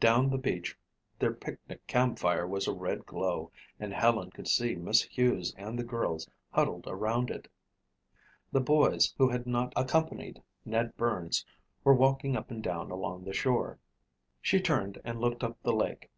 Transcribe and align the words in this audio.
Down 0.00 0.28
the 0.28 0.38
beach 0.38 0.76
their 1.20 1.32
picnic 1.32 1.86
campfire 1.86 2.48
was 2.48 2.66
a 2.66 2.72
red 2.74 3.06
glow 3.06 3.52
and 3.78 3.92
Helen 3.94 4.32
could 4.32 4.48
see 4.48 4.74
Miss 4.74 5.02
Hughes 5.02 5.54
and 5.56 5.78
the 5.78 5.84
girls 5.84 6.28
huddled 6.50 6.88
around 6.88 7.30
it. 7.30 7.46
The 8.50 8.60
boys 8.60 9.14
who 9.18 9.28
had 9.28 9.46
not 9.46 9.72
accompanied 9.76 10.42
Ned 10.64 10.96
Burns 10.96 11.46
were 11.84 11.94
walking 11.94 12.36
up 12.36 12.50
and 12.50 12.60
down 12.60 12.90
along 12.90 13.22
the 13.22 13.32
shore. 13.32 13.78
She 14.40 14.58
turned 14.60 15.00
and 15.04 15.20
looked 15.20 15.44
up 15.44 15.62
the 15.62 15.72
lake. 15.72 16.10